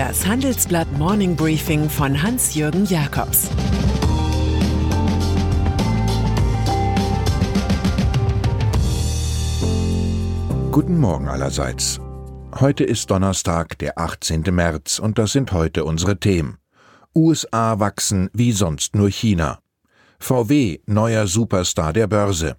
Das 0.00 0.26
Handelsblatt 0.26 0.90
Morning 0.96 1.36
Briefing 1.36 1.90
von 1.90 2.22
Hans-Jürgen 2.22 2.86
Jakobs 2.86 3.50
Guten 10.72 10.96
Morgen 10.96 11.28
allerseits. 11.28 12.00
Heute 12.58 12.84
ist 12.84 13.10
Donnerstag, 13.10 13.76
der 13.76 13.98
18. 13.98 14.44
März, 14.50 14.98
und 14.98 15.18
das 15.18 15.32
sind 15.32 15.52
heute 15.52 15.84
unsere 15.84 16.18
Themen. 16.18 16.56
USA 17.14 17.78
wachsen 17.78 18.30
wie 18.32 18.52
sonst 18.52 18.96
nur 18.96 19.10
China. 19.10 19.58
VW 20.18 20.78
neuer 20.86 21.26
Superstar 21.26 21.92
der 21.92 22.06
Börse. 22.06 22.56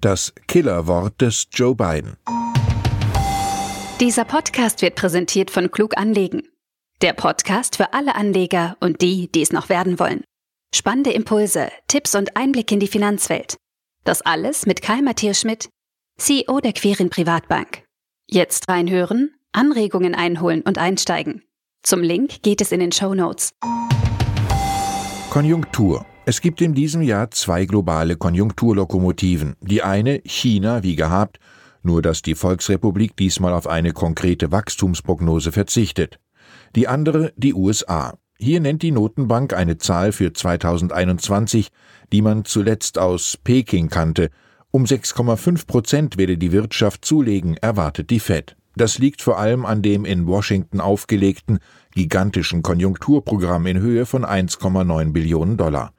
Das 0.00 0.32
Killerwort 0.46 1.20
des 1.20 1.48
Joe 1.52 1.74
Biden. 1.74 2.16
Dieser 3.98 4.24
Podcast 4.24 4.82
wird 4.82 4.94
präsentiert 4.94 5.50
von 5.50 5.72
Klug 5.72 5.98
Anlegen. 5.98 6.44
Der 7.02 7.14
Podcast 7.14 7.76
für 7.76 7.94
alle 7.94 8.14
Anleger 8.14 8.76
und 8.78 9.00
die, 9.00 9.32
die 9.32 9.40
es 9.40 9.52
noch 9.52 9.70
werden 9.70 9.98
wollen. 9.98 10.22
Spannende 10.74 11.10
Impulse, 11.10 11.70
Tipps 11.88 12.14
und 12.14 12.36
Einblick 12.36 12.70
in 12.72 12.78
die 12.78 12.88
Finanzwelt. 12.88 13.56
Das 14.04 14.20
alles 14.20 14.66
mit 14.66 14.82
Kai 14.82 15.00
Matthias 15.00 15.40
Schmidt, 15.40 15.70
CEO 16.18 16.60
der 16.60 16.74
Querin 16.74 17.08
Privatbank. 17.08 17.84
Jetzt 18.28 18.68
reinhören, 18.68 19.30
Anregungen 19.52 20.14
einholen 20.14 20.60
und 20.60 20.76
einsteigen. 20.76 21.42
Zum 21.82 22.02
Link 22.02 22.42
geht 22.42 22.60
es 22.60 22.70
in 22.70 22.80
den 22.80 22.92
Show 22.92 23.14
Notes. 23.14 23.54
Konjunktur. 25.30 26.04
Es 26.26 26.42
gibt 26.42 26.60
in 26.60 26.74
diesem 26.74 27.00
Jahr 27.00 27.30
zwei 27.30 27.64
globale 27.64 28.16
Konjunkturlokomotiven. 28.16 29.56
Die 29.62 29.82
eine, 29.82 30.20
China, 30.26 30.82
wie 30.82 30.96
gehabt, 30.96 31.38
nur 31.82 32.02
dass 32.02 32.20
die 32.20 32.34
Volksrepublik 32.34 33.16
diesmal 33.16 33.54
auf 33.54 33.66
eine 33.66 33.94
konkrete 33.94 34.52
Wachstumsprognose 34.52 35.50
verzichtet. 35.50 36.18
Die 36.76 36.86
andere 36.86 37.32
die 37.36 37.54
USA. 37.54 38.14
Hier 38.38 38.60
nennt 38.60 38.82
die 38.82 38.92
Notenbank 38.92 39.54
eine 39.54 39.78
Zahl 39.78 40.12
für 40.12 40.32
2021, 40.32 41.68
die 42.12 42.22
man 42.22 42.44
zuletzt 42.44 42.96
aus 42.96 43.36
Peking 43.42 43.88
kannte. 43.88 44.30
Um 44.70 44.84
6,5 44.84 45.66
Prozent 45.66 46.16
werde 46.16 46.38
die 46.38 46.52
Wirtschaft 46.52 47.04
zulegen, 47.04 47.56
erwartet 47.56 48.10
die 48.10 48.20
Fed. 48.20 48.56
Das 48.76 48.98
liegt 48.98 49.20
vor 49.20 49.38
allem 49.38 49.66
an 49.66 49.82
dem 49.82 50.04
in 50.04 50.28
Washington 50.28 50.80
aufgelegten 50.80 51.58
gigantischen 51.92 52.62
Konjunkturprogramm 52.62 53.66
in 53.66 53.80
Höhe 53.80 54.06
von 54.06 54.24
1,9 54.24 55.12
Billionen 55.12 55.56
Dollar. 55.56 55.92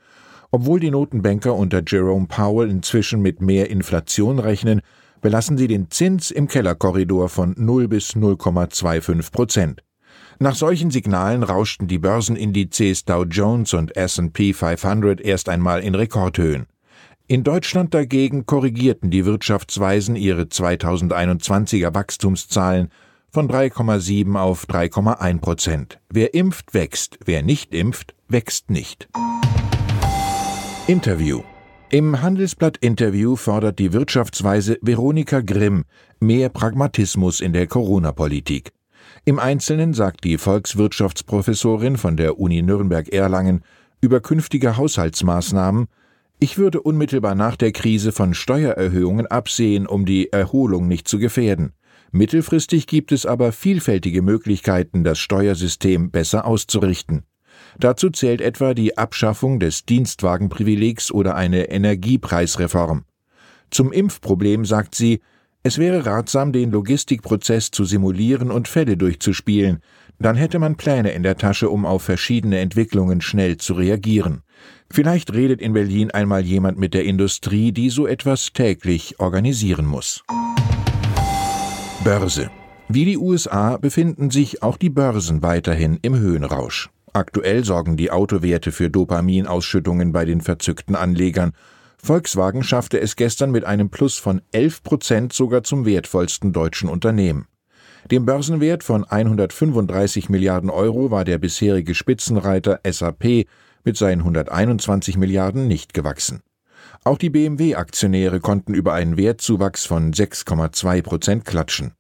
Obwohl 0.52 0.80
die 0.80 0.92
Notenbanker 0.92 1.54
unter 1.54 1.84
Jerome 1.86 2.28
Powell 2.28 2.70
inzwischen 2.70 3.22
mit 3.22 3.42
mehr 3.42 3.70
Inflation 3.70 4.40
rechnen, 4.40 4.82
belassen 5.20 5.58
sie 5.58 5.68
den 5.68 5.92
Zins 5.92 6.32
im 6.32 6.48
Kellerkorridor 6.48 7.28
von 7.28 7.56
0 7.58 7.90
bis 7.90 8.16
0,25 8.16 9.32
Prozent. 9.32 9.84
Nach 10.42 10.56
solchen 10.56 10.90
Signalen 10.90 11.44
rauschten 11.44 11.88
die 11.88 12.00
Börsenindizes 12.00 13.06
Dow 13.06 13.26
Jones 13.26 13.76
und 13.76 13.96
S&P 13.96 14.54
500 14.54 15.22
erst 15.22 15.50
einmal 15.50 15.82
in 15.84 15.94
Rekordhöhen. 15.94 16.66
In 17.28 17.44
Deutschland 17.44 17.94
dagegen 17.94 18.48
korrigierten 18.48 19.12
die 19.12 19.26
Wirtschaftsweisen 19.26 20.16
ihre 20.16 20.46
2021er 20.46 21.94
Wachstumszahlen 21.94 22.90
von 23.30 23.48
3,7 23.48 24.36
auf 24.36 24.66
3,1 24.66 25.42
Prozent. 25.42 26.00
Wer 26.10 26.34
impft, 26.34 26.74
wächst, 26.74 27.20
wer 27.24 27.44
nicht 27.44 27.76
impft, 27.76 28.16
wächst 28.28 28.72
nicht. 28.72 29.10
Interview 30.88 31.44
im 31.92 32.20
Handelsblatt-Interview 32.20 33.36
fordert 33.36 33.78
die 33.78 33.94
Wirtschaftsweise 33.94 34.80
Veronika 34.82 35.42
Grimm 35.42 35.84
mehr 36.20 36.50
Pragmatismus 36.50 37.42
in 37.42 37.54
der 37.54 37.68
Corona-Politik. 37.68 38.72
Im 39.26 39.40
Einzelnen 39.40 39.94
sagt 39.94 40.24
die 40.24 40.38
Volkswirtschaftsprofessorin 40.38 41.98
von 41.98 42.18
der 42.18 42.40
Uni 42.40 42.62
Nürnberg-Erlangen 42.62 43.64
über 44.02 44.20
künftige 44.20 44.78
Haushaltsmaßnahmen, 44.78 45.88
ich 46.44 46.58
würde 46.58 46.82
unmittelbar 46.82 47.36
nach 47.36 47.56
der 47.56 47.72
Krise 47.72 48.12
von 48.12 48.34
Steuererhöhungen 48.34 49.28
absehen, 49.28 49.86
um 49.86 50.08
die 50.08 50.34
Erholung 50.34 50.88
nicht 50.88 51.08
zu 51.08 51.20
gefährden. 51.20 51.74
Mittelfristig 52.12 52.88
gibt 52.88 53.12
es 53.12 53.28
aber 53.28 53.52
vielfältige 53.52 54.24
Möglichkeiten, 54.24 55.04
das 55.04 55.20
Steuersystem 55.20 56.10
besser 56.10 56.46
auszurichten. 56.46 57.26
Dazu 57.78 58.10
zählt 58.10 58.42
etwa 58.42 58.74
die 58.74 58.98
Abschaffung 58.98 59.60
des 59.60 59.86
Dienstwagenprivilegs 59.86 61.12
oder 61.12 61.36
eine 61.36 61.70
Energiepreisreform. 61.70 63.06
Zum 63.70 63.92
Impfproblem 63.92 64.66
sagt 64.66 64.96
sie, 64.96 65.22
es 65.64 65.78
wäre 65.78 66.06
ratsam, 66.06 66.52
den 66.52 66.72
Logistikprozess 66.72 67.72
zu 67.72 67.86
simulieren 67.86 68.50
und 68.50 68.68
Fälle 68.68 68.98
durchzuspielen, 68.98 69.80
dann 70.20 70.36
hätte 70.36 70.60
man 70.60 70.76
Pläne 70.76 71.12
in 71.12 71.24
der 71.24 71.38
Tasche, 71.38 71.70
um 71.70 71.86
auf 71.86 72.04
verschiedene 72.04 72.60
Entwicklungen 72.60 73.22
schnell 73.22 73.58
zu 73.58 73.74
reagieren. 73.74 74.42
Vielleicht 74.90 75.34
redet 75.34 75.62
in 75.62 75.74
Berlin 75.74 76.12
einmal 76.12 76.42
jemand 76.42 76.78
mit 76.78 76.94
der 76.94 77.06
Industrie, 77.06 77.72
die 77.72 77.90
so 77.90 78.08
etwas 78.08 78.54
täglich 78.54 79.20
organisieren 79.20 79.86
muss. 79.86 80.24
Börse. 82.04 82.50
Wie 82.88 83.06
die 83.06 83.18
USA 83.18 83.78
befinden 83.78 84.32
sich 84.32 84.64
auch 84.64 84.78
die 84.78 84.90
Börsen 84.90 85.42
weiterhin 85.42 85.98
im 86.02 86.18
Höhenrausch. 86.18 86.90
Aktuell 87.14 87.64
sorgen 87.64 87.98
die 87.98 88.12
Autowerte 88.12 88.72
für 88.72 88.90
Dopaminausschüttungen 88.90 90.12
bei 90.12 90.26
den 90.26 90.42
verzückten 90.42 90.96
Anlegern. 90.96 91.54
Volkswagen 92.04 92.64
schaffte 92.64 93.00
es 93.00 93.16
gestern 93.16 93.52
mit 93.52 93.64
einem 93.64 93.90
Plus 93.90 94.18
von 94.18 94.42
11 94.52 94.84
Prozent 94.84 95.34
sogar 95.34 95.64
zum 95.64 95.86
wertvollsten 95.86 96.52
deutschen 96.52 96.90
Unternehmen. 96.90 97.48
Dem 98.10 98.26
Börsenwert 98.26 98.84
von 98.84 99.04
135 99.04 100.28
Milliarden 100.30 100.72
Euro 100.72 101.12
war 101.12 101.24
der 101.24 101.38
bisherige 101.38 101.94
Spitzenreiter 101.94 102.80
SAP 102.90 103.46
mit 103.84 103.98
seinen 103.98 104.22
121 104.22 105.18
Milliarden 105.18 105.68
nicht 105.68 105.94
gewachsen. 105.94 106.42
Auch 107.04 107.20
die 107.20 107.30
BMW-Aktionäre 107.30 108.40
konnten 108.40 108.74
über 108.74 108.94
einen 108.94 109.18
Wertzuwachs 109.18 109.86
von 109.86 110.14
6,2 110.14 111.02
Prozent 111.04 111.46
klatschen. 111.46 111.94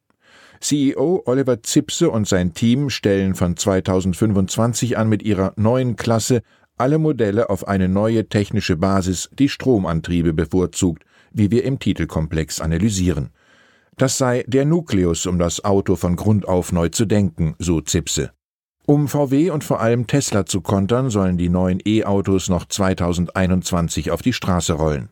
CEO 0.59 1.23
Oliver 1.25 1.63
Zipse 1.63 2.09
und 2.12 2.28
sein 2.28 2.53
Team 2.53 2.91
stellen 2.91 3.33
von 3.33 3.57
2025 3.57 4.97
an 4.97 5.09
mit 5.09 5.23
ihrer 5.23 5.53
neuen 5.56 5.95
Klasse 5.95 6.41
alle 6.81 6.97
Modelle 6.97 7.52
auf 7.52 7.68
eine 7.68 7.88
neue 7.88 8.28
technische 8.28 8.75
Basis, 8.75 9.30
die 9.38 9.50
Stromantriebe 9.50 10.34
bevorzugt, 10.34 11.03
wie 11.31 11.52
wir 11.52 11.64
im 11.64 11.78
Titelkomplex 11.78 12.59
analysieren. 12.59 13.30
Das 13.97 14.18
sei 14.18 14.44
der 14.47 14.66
Nukleus, 14.66 15.28
um 15.28 15.38
das 15.38 15.64
Auto 15.64 15.96
von 15.96 16.16
Grund 16.16 16.47
auf 16.47 16.72
neu 16.72 16.90
zu 16.90 17.06
denken, 17.06 17.53
so 17.59 17.81
Zipse. 17.81 18.31
Um 18.88 19.08
VW 19.08 19.52
und 19.52 19.64
vor 19.64 19.80
allem 19.80 20.08
Tesla 20.08 20.47
zu 20.47 20.62
kontern, 20.62 21.12
sollen 21.12 21.38
die 21.38 21.50
neuen 21.50 21.80
E-Autos 21.86 22.50
noch 22.50 22.66
2021 22.66 24.09
auf 24.09 24.24
die 24.24 24.34
Straße 24.34 24.74
rollen. 24.74 25.09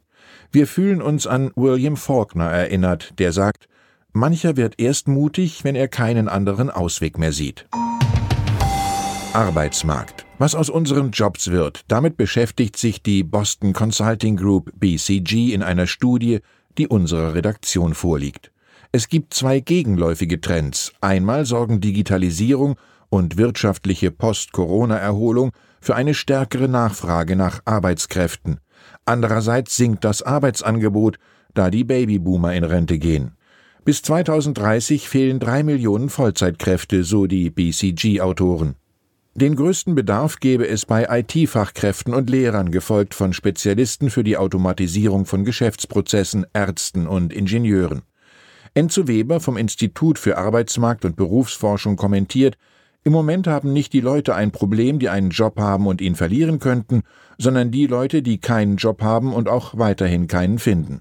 Wir 0.52 0.66
fühlen 0.66 1.04
uns 1.04 1.28
an 1.28 1.52
William 1.56 1.98
Faulkner 1.98 2.50
erinnert, 2.50 3.14
der 3.20 3.32
sagt, 3.32 3.70
Mancher 4.12 4.58
wird 4.58 4.80
erst 4.80 5.08
mutig, 5.08 5.64
wenn 5.64 5.76
er 5.76 5.88
keinen 5.88 6.28
anderen 6.28 6.72
Ausweg 6.72 7.20
mehr 7.20 7.32
sieht. 7.32 7.68
Arbeitsmarkt. 9.34 10.26
Was 10.42 10.56
aus 10.56 10.70
unseren 10.70 11.12
Jobs 11.12 11.52
wird, 11.52 11.82
damit 11.90 12.16
beschäftigt 12.16 12.78
sich 12.78 13.04
die 13.04 13.26
Boston 13.26 13.74
Consulting 13.74 14.38
Group 14.38 14.72
BCG 14.74 15.54
in 15.54 15.62
einer 15.62 15.86
Studie, 15.86 16.40
die 16.78 16.88
unserer 16.88 17.36
Redaktion 17.36 17.94
vorliegt. 17.94 18.50
Es 18.94 19.10
gibt 19.10 19.34
zwei 19.34 19.60
gegenläufige 19.60 20.40
Trends. 20.40 20.94
Einmal 21.02 21.46
sorgen 21.46 21.82
Digitalisierung 21.82 22.78
und 23.10 23.36
wirtschaftliche 23.36 24.12
Post-Corona-Erholung 24.12 25.52
für 25.82 25.98
eine 25.98 26.14
stärkere 26.14 26.70
Nachfrage 26.70 27.36
nach 27.36 27.60
Arbeitskräften. 27.66 28.62
Andererseits 29.04 29.76
sinkt 29.76 30.06
das 30.06 30.22
Arbeitsangebot, 30.22 31.20
da 31.54 31.70
die 31.70 31.84
Babyboomer 31.84 32.54
in 32.54 32.64
Rente 32.64 32.98
gehen. 32.98 33.34
Bis 33.84 34.04
2030 34.04 35.10
fehlen 35.10 35.42
drei 35.42 35.64
Millionen 35.64 36.08
Vollzeitkräfte, 36.08 37.04
so 37.04 37.28
die 37.28 37.50
BCG-Autoren. 37.50 38.76
Den 39.40 39.56
größten 39.56 39.96
Bedarf 39.96 40.42
gäbe 40.42 40.68
es 40.68 40.86
bei 40.86 41.08
IT-Fachkräften 41.10 42.14
und 42.14 42.30
Lehrern, 42.30 42.72
gefolgt 42.72 43.16
von 43.16 43.32
Spezialisten 43.32 44.10
für 44.10 44.26
die 44.26 44.36
Automatisierung 44.36 45.26
von 45.26 45.46
Geschäftsprozessen, 45.46 46.46
Ärzten 46.52 47.08
und 47.08 47.32
Ingenieuren. 47.32 48.02
Enzo 48.74 49.08
Weber 49.08 49.40
vom 49.40 49.56
Institut 49.56 50.20
für 50.20 50.38
Arbeitsmarkt 50.38 51.06
und 51.06 51.16
Berufsforschung 51.16 51.96
kommentiert, 51.96 52.58
im 53.06 53.14
Moment 53.14 53.48
haben 53.48 53.72
nicht 53.72 53.94
die 53.94 54.02
Leute 54.02 54.36
ein 54.36 54.52
Problem, 54.52 55.00
die 55.00 55.08
einen 55.08 55.30
Job 55.30 55.58
haben 55.58 55.88
und 55.88 56.02
ihn 56.02 56.16
verlieren 56.16 56.60
könnten, 56.60 57.04
sondern 57.38 57.72
die 57.72 57.88
Leute, 57.88 58.22
die 58.22 58.40
keinen 58.40 58.76
Job 58.76 59.02
haben 59.02 59.32
und 59.32 59.48
auch 59.48 59.78
weiterhin 59.78 60.28
keinen 60.28 60.60
finden. 60.60 61.00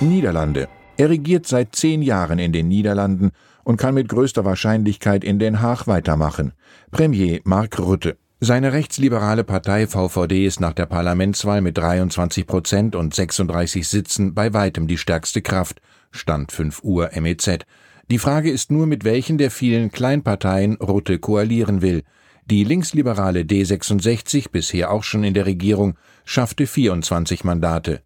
Niederlande 0.00 0.66
er 0.98 1.10
regiert 1.10 1.46
seit 1.46 1.76
zehn 1.76 2.02
Jahren 2.02 2.40
in 2.40 2.52
den 2.52 2.66
Niederlanden 2.66 3.30
und 3.68 3.76
kann 3.76 3.92
mit 3.92 4.08
größter 4.08 4.46
Wahrscheinlichkeit 4.46 5.22
in 5.22 5.38
Den 5.38 5.60
Haag 5.60 5.86
weitermachen. 5.86 6.54
Premier 6.90 7.40
Mark 7.44 7.78
Rutte. 7.78 8.16
Seine 8.40 8.72
rechtsliberale 8.72 9.44
Partei 9.44 9.86
VVD 9.86 10.46
ist 10.46 10.58
nach 10.58 10.72
der 10.72 10.86
Parlamentswahl 10.86 11.60
mit 11.60 11.76
23 11.76 12.46
Prozent 12.46 12.96
und 12.96 13.14
36 13.14 13.86
Sitzen 13.86 14.32
bei 14.32 14.54
weitem 14.54 14.86
die 14.86 14.96
stärkste 14.96 15.42
Kraft. 15.42 15.82
Stand 16.10 16.50
5 16.50 16.82
Uhr 16.82 17.10
MEZ. 17.20 17.66
Die 18.10 18.18
Frage 18.18 18.50
ist 18.50 18.70
nur, 18.70 18.86
mit 18.86 19.04
welchen 19.04 19.36
der 19.36 19.50
vielen 19.50 19.92
Kleinparteien 19.92 20.76
Rutte 20.76 21.18
koalieren 21.18 21.82
will. 21.82 22.04
Die 22.46 22.64
linksliberale 22.64 23.40
D66, 23.40 24.46
bisher 24.50 24.90
auch 24.90 25.02
schon 25.02 25.24
in 25.24 25.34
der 25.34 25.44
Regierung, 25.44 25.98
schaffte 26.24 26.66
24 26.66 27.44
Mandate. 27.44 28.00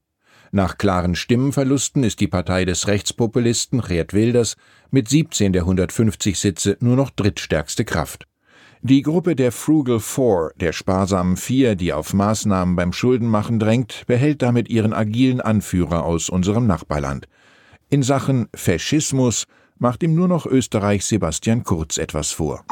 Nach 0.54 0.76
klaren 0.76 1.14
Stimmenverlusten 1.14 2.04
ist 2.04 2.20
die 2.20 2.28
Partei 2.28 2.66
des 2.66 2.86
Rechtspopulisten 2.86 3.80
Geert 3.80 4.12
Wilders 4.12 4.56
mit 4.90 5.08
17 5.08 5.54
der 5.54 5.62
150 5.62 6.38
Sitze 6.38 6.76
nur 6.80 6.94
noch 6.94 7.08
drittstärkste 7.08 7.86
Kraft. 7.86 8.26
Die 8.82 9.00
Gruppe 9.00 9.34
der 9.34 9.50
Frugal 9.50 9.98
Four, 9.98 10.52
der 10.56 10.74
sparsamen 10.74 11.38
Vier, 11.38 11.74
die 11.74 11.94
auf 11.94 12.12
Maßnahmen 12.12 12.76
beim 12.76 12.92
Schuldenmachen 12.92 13.60
drängt, 13.60 14.02
behält 14.06 14.42
damit 14.42 14.68
ihren 14.68 14.92
agilen 14.92 15.40
Anführer 15.40 16.04
aus 16.04 16.28
unserem 16.28 16.66
Nachbarland. 16.66 17.28
In 17.88 18.02
Sachen 18.02 18.48
Faschismus 18.54 19.46
macht 19.78 20.02
ihm 20.02 20.14
nur 20.14 20.28
noch 20.28 20.44
Österreichs 20.44 21.08
Sebastian 21.08 21.64
Kurz 21.64 21.96
etwas 21.96 22.30
vor. 22.30 22.62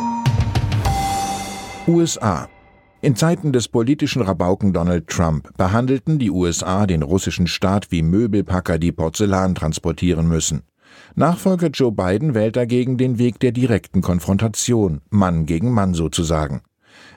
USA 1.87 2.47
in 3.02 3.17
Zeiten 3.17 3.52
des 3.52 3.69
politischen 3.69 4.23
Rabauken 4.23 4.73
Donald 4.73 5.06
Trump 5.08 5.56
behandelten 5.56 6.19
die 6.19 6.31
USA 6.31 6.87
den 6.87 7.02
russischen 7.02 7.47
Staat 7.47 7.91
wie 7.91 8.02
Möbelpacker, 8.02 8.79
die 8.79 8.93
Porzellan 8.93 9.55
transportieren 9.55 10.29
müssen. 10.29 10.62
Nachfolger 11.14 11.69
Joe 11.69 11.93
Biden 11.93 12.35
wählt 12.35 12.56
dagegen 12.56 12.97
den 12.97 13.19
Weg 13.19 13.41
der 13.41 13.52
direkten 13.52 14.02
Konfrontation, 14.02 15.00
Mann 15.11 15.47
gegen 15.47 15.73
Mann 15.73 15.94
sozusagen. 15.94 16.62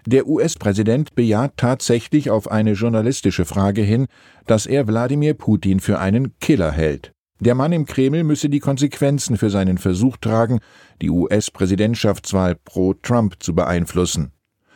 Der 0.06 0.28
US-Präsident 0.28 1.16
bejaht 1.16 1.54
tatsächlich 1.58 2.30
auf 2.30 2.52
eine 2.52 2.74
journalistische 2.74 3.46
Frage 3.46 3.82
hin, 3.82 4.08
dass 4.46 4.66
er 4.66 4.88
Wladimir 4.88 5.34
Putin 5.34 5.80
für 5.80 6.00
einen 6.00 6.38
Killer 6.40 6.72
hält. 6.72 7.14
Der 7.40 7.56
Mann 7.56 7.74
im 7.74 7.86
Kreml 7.86 8.24
müsse 8.24 8.50
die 8.50 8.60
Konsequenzen 8.60 9.38
für 9.38 9.50
seinen 9.50 9.78
Versuch 9.78 10.18
tragen, 10.18 10.60
die 11.02 11.10
US-Präsidentschaftswahl 11.10 12.56
pro 12.56 12.94
Trump 12.94 13.36
zu 13.40 13.56
beeinflussen. 13.56 14.33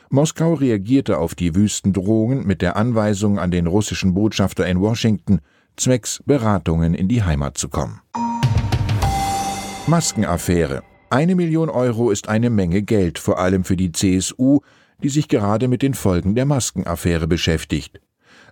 Moskau 0.09 0.53
reagierte 0.53 1.17
auf 1.17 1.35
die 1.35 1.53
wüsten 1.55 1.91
Drohungen 1.91 2.47
mit 2.47 2.61
der 2.61 2.77
Anweisung 2.77 3.39
an 3.39 3.51
den 3.51 3.67
russischen 3.67 4.13
Botschafter 4.13 4.65
in 4.65 4.79
Washington, 4.79 5.39
zwecks 5.75 6.23
Beratungen 6.25 6.93
in 6.93 7.07
die 7.07 7.23
Heimat 7.23 7.57
zu 7.57 7.69
kommen. 7.69 8.01
Maskenaffäre. 9.87 10.83
Eine 11.09 11.35
Million 11.35 11.69
Euro 11.69 12.11
ist 12.11 12.27
eine 12.27 12.49
Menge 12.49 12.81
Geld, 12.81 13.19
vor 13.19 13.39
allem 13.39 13.63
für 13.63 13.77
die 13.77 13.91
CSU, 13.91 14.59
die 15.03 15.09
sich 15.09 15.27
gerade 15.27 15.67
mit 15.67 15.81
den 15.81 15.93
Folgen 15.93 16.35
der 16.35 16.45
Maskenaffäre 16.45 17.27
beschäftigt. 17.27 18.01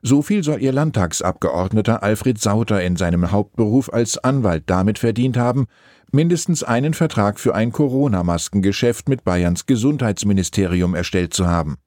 So 0.07 0.21
viel 0.21 0.43
soll 0.43 0.61
ihr 0.61 0.71
Landtagsabgeordneter 0.71 2.03
Alfred 2.03 2.39
Sauter 2.39 2.83
in 2.83 2.95
seinem 2.95 3.31
Hauptberuf 3.31 3.91
als 3.91 4.19
Anwalt 4.19 4.65
damit 4.67 4.99
verdient 4.99 5.35
haben, 5.35 5.65
mindestens 6.11 6.61
einen 6.61 6.93
Vertrag 6.93 7.39
für 7.39 7.55
ein 7.55 7.71
Corona-Maskengeschäft 7.71 9.09
mit 9.09 9.23
Bayerns 9.23 9.65
Gesundheitsministerium 9.65 10.93
erstellt 10.93 11.33
zu 11.33 11.47
haben. 11.47 11.77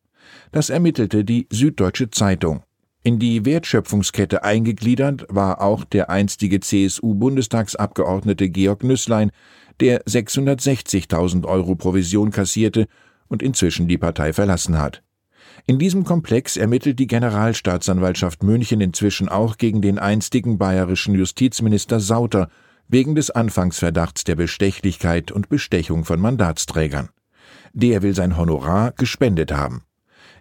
Das 0.50 0.68
ermittelte 0.68 1.24
die 1.24 1.46
Süddeutsche 1.52 2.10
Zeitung. 2.10 2.64
In 3.04 3.20
die 3.20 3.44
Wertschöpfungskette 3.44 4.42
eingegliedert 4.42 5.24
war 5.28 5.60
auch 5.60 5.84
der 5.84 6.10
einstige 6.10 6.58
CSU-Bundestagsabgeordnete 6.58 8.50
Georg 8.50 8.82
Nüßlein, 8.82 9.30
der 9.78 10.04
660.000 10.06 11.46
Euro 11.46 11.76
Provision 11.76 12.32
kassierte 12.32 12.88
und 13.28 13.44
inzwischen 13.44 13.86
die 13.86 13.96
Partei 13.96 14.32
verlassen 14.32 14.76
hat. 14.76 15.04
In 15.66 15.78
diesem 15.78 16.05
Komplex 16.05 16.56
ermittelt 16.56 16.99
die 16.99 17.06
Generalstaatsanwaltschaft 17.06 18.43
München 18.43 18.81
inzwischen 18.81 19.28
auch 19.28 19.58
gegen 19.58 19.82
den 19.82 19.99
einstigen 19.99 20.58
bayerischen 20.58 21.14
Justizminister 21.14 22.00
Sauter 22.00 22.49
wegen 22.88 23.14
des 23.14 23.31
Anfangsverdachts 23.31 24.25
der 24.25 24.37
Bestechlichkeit 24.37 25.31
und 25.31 25.49
Bestechung 25.49 26.05
von 26.05 26.20
Mandatsträgern. 26.20 27.10
Der 27.75 28.02
will 28.02 28.14
sein 28.14 28.37
Honorar 28.37 28.93
gespendet 28.93 29.52
haben. 29.52 29.82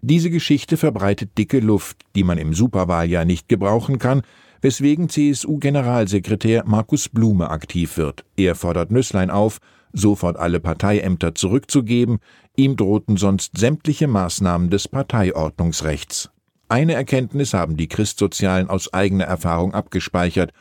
Diese 0.02 0.30
Geschichte 0.30 0.78
verbreitet 0.78 1.38
dicke 1.38 1.60
Luft, 1.60 1.98
die 2.16 2.24
man 2.24 2.38
im 2.38 2.54
Superwahljahr 2.54 3.26
nicht 3.26 3.50
gebrauchen 3.50 4.00
kann, 4.00 4.22
weswegen 4.62 5.10
CSU-Generalsekretär 5.10 6.64
Markus 6.66 7.10
Blume 7.10 7.50
aktiv 7.50 7.98
wird. 7.98 8.24
Er 8.36 8.56
fordert 8.56 8.92
Nüsslein 8.92 9.30
auf, 9.30 9.60
sofort 10.00 10.38
alle 10.38 10.60
Parteiämter 10.60 11.36
zurückzugeben, 11.36 12.20
ihm 12.56 12.76
drohten 12.76 13.18
sonst 13.18 13.58
sämtliche 13.58 14.08
Maßnahmen 14.08 14.70
des 14.70 14.88
Parteiordnungsrechts. 14.88 16.30
Eine 16.70 16.94
Erkenntnis 16.94 17.54
haben 17.54 17.78
die 17.78 17.88
Christsozialen 17.88 18.70
aus 18.70 18.94
eigener 18.94 19.26
Erfahrung 19.26 19.74
abgespeichert 19.74 20.52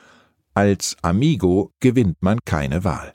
als 0.57 0.97
Amigo 1.03 1.71
gewinnt 1.81 2.17
man 2.23 2.39
keine 2.47 2.83
Wahl. 2.83 3.13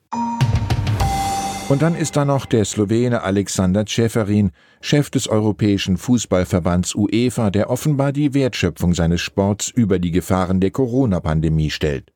Und 1.70 1.82
dann 1.82 1.96
ist 1.96 2.16
da 2.16 2.24
noch 2.24 2.46
der 2.46 2.66
Slowene 2.66 3.24
Alexander 3.24 3.86
Ceferin, 3.88 4.52
Chef 4.80 5.10
des 5.10 5.28
Europäischen 5.28 5.98
Fußballverbands 5.98 6.94
UEFA, 6.94 7.50
der 7.50 7.72
offenbar 7.72 8.12
die 8.12 8.36
Wertschöpfung 8.36 8.94
seines 8.94 9.22
Sports 9.22 9.70
über 9.70 9.98
die 9.98 10.12
Gefahren 10.12 10.60
der 10.60 10.70
Corona-Pandemie 10.70 11.72
stellt. 11.72 12.12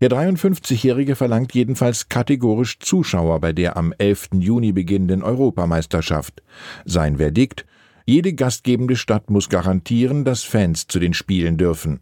Der 0.00 0.10
53-Jährige 0.10 1.16
verlangt 1.16 1.54
jedenfalls 1.54 2.08
kategorisch 2.08 2.78
Zuschauer 2.78 3.40
bei 3.40 3.52
der 3.52 3.76
am 3.76 3.92
11. 3.96 4.30
Juni 4.34 4.72
beginnenden 4.72 5.22
Europameisterschaft. 5.22 6.42
Sein 6.84 7.18
Verdikt 7.18 7.64
jede 8.06 8.34
gastgebende 8.34 8.96
Stadt 8.96 9.30
muss 9.30 9.48
garantieren, 9.48 10.26
dass 10.26 10.42
Fans 10.42 10.86
zu 10.86 10.98
den 10.98 11.14
Spielen 11.14 11.56
dürfen. 11.56 12.00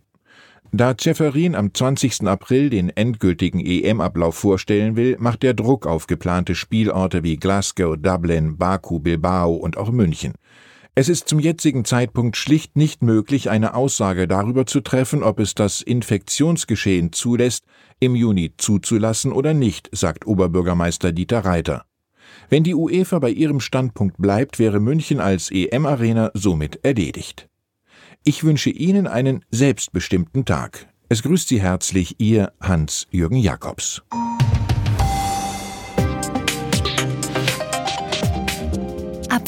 Da 0.73 0.96
Ceferin 0.99 1.55
am 1.55 1.75
20. 1.75 2.26
April 2.26 2.70
den 2.70 2.88
endgültigen 2.88 3.61
EM-Ablauf 3.61 4.34
vorstellen 4.34 4.96
will, 4.96 5.17
macht 5.20 5.44
er 5.44 5.55
Druck 5.55 5.87
auf 5.87 6.06
geplante 6.06 6.55
Spielorte 6.55 7.23
wie 7.23 7.37
Glasgow, 7.37 7.96
Dublin, 7.96 8.56
Baku, 8.56 8.99
Bilbao 8.99 9.52
und 9.52 9.76
auch 9.76 9.90
München. 9.90 10.32
Es 10.94 11.09
ist 11.09 11.27
zum 11.27 11.39
jetzigen 11.39 11.87
Zeitpunkt 11.87 12.37
schlicht 12.37 12.77
nicht 12.77 13.03
möglich, 13.03 13.49
eine 13.49 13.73
Aussage 13.75 14.29
darüber 14.29 14.67
zu 14.67 14.83
treffen, 14.83 15.23
ob 15.23 15.41
es 15.41 15.55
das 15.55 15.81
Infektionsgeschehen 15.81 17.12
zulässt, 17.12 17.65
im 17.99 18.15
Juni 18.15 18.53
zuzulassen 18.59 19.33
oder 19.33 19.55
nicht, 19.55 19.89
sagt 19.93 20.27
Oberbürgermeister 20.27 21.12
Dieter 21.12 21.47
Reiter. 21.47 21.87
Wenn 22.50 22.62
die 22.62 22.75
UEFA 22.75 23.21
bei 23.21 23.31
ihrem 23.31 23.61
Standpunkt 23.61 24.19
bleibt, 24.19 24.59
wäre 24.59 24.81
München 24.81 25.19
als 25.19 25.50
EM-Arena 25.50 26.31
somit 26.35 26.85
erledigt. 26.85 27.49
Ich 28.23 28.44
wünsche 28.44 28.69
Ihnen 28.69 29.06
einen 29.06 29.47
selbstbestimmten 29.50 30.44
Tag. 30.44 30.89
Es 31.09 31.23
grüßt 31.23 31.49
Sie 31.49 31.62
herzlich 31.62 32.21
Ihr 32.21 32.53
Hans-Jürgen 32.61 33.39
Jakobs. 33.39 34.03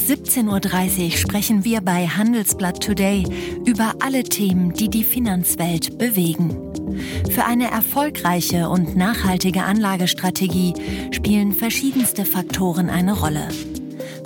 17.30 0.07 1.05
Uhr 1.05 1.17
sprechen 1.17 1.65
wir 1.65 1.81
bei 1.81 2.07
Handelsblatt 2.07 2.83
Today 2.83 3.25
über 3.65 3.95
alle 4.01 4.23
Themen, 4.23 4.75
die 4.75 4.91
die 4.91 5.03
Finanzwelt 5.03 5.97
bewegen. 5.97 6.59
Für 7.31 7.47
eine 7.47 7.71
erfolgreiche 7.71 8.69
und 8.69 8.97
nachhaltige 8.97 9.63
Anlagestrategie 9.63 10.75
spielen 11.11 11.53
verschiedenste 11.53 12.27
Faktoren 12.27 12.91
eine 12.91 13.19
Rolle. 13.19 13.49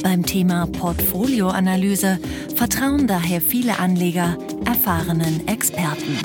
Beim 0.03 0.27
Thema 0.27 0.67
Portfolioanalyse 0.67 2.19
vertrauen 2.57 3.07
daher 3.07 3.41
viele 3.41 3.79
Anleger 3.79 4.37
erfahrenen 4.65 5.47
Experten. 5.47 6.19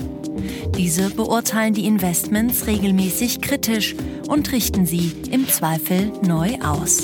Diese 0.75 1.11
beurteilen 1.11 1.75
die 1.75 1.85
Investments 1.85 2.65
regelmäßig 2.65 3.41
kritisch 3.41 3.95
und 4.27 4.51
richten 4.51 4.87
sie 4.87 5.11
im 5.29 5.47
Zweifel 5.47 6.11
neu 6.23 6.57
aus. 6.59 7.03